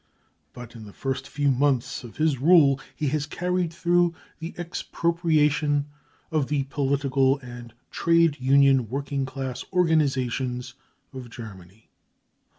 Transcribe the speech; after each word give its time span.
But 0.53 0.75
in 0.75 0.85
the 0.85 0.93
first 0.93 1.27
few 1.27 1.51
months 1.51 2.03
of 2.03 2.17
his 2.17 2.39
rule 2.39 2.79
he 2.95 3.09
has 3.09 3.27
carried 3.27 3.71
through 3.71 4.15
the 4.39 4.55
expropriation 4.57 5.85
of 6.31 6.47
the 6.47 6.63
political 6.63 7.37
and 7.37 7.71
trade 7.91 8.37
union 8.39 8.89
working 8.89 9.27
class 9.27 9.63
organisations 9.71 10.73
of 11.13 11.29
Germany. 11.29 11.91